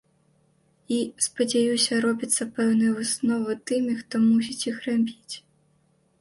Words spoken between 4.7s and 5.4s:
іх рабіць.